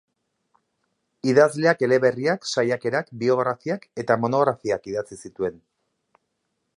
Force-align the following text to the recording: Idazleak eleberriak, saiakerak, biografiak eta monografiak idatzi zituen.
Idazleak 1.33 1.83
eleberriak, 1.87 2.49
saiakerak, 2.53 3.13
biografiak 3.25 3.87
eta 4.05 4.17
monografiak 4.23 4.93
idatzi 4.93 5.19
zituen. 5.29 5.63